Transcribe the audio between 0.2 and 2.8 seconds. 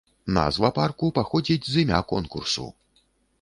Назва парку паходзіць з імя конкурсу.